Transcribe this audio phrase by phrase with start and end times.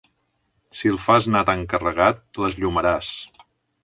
[0.77, 3.13] Si el fas anar tan carregat, l'esllomaràs.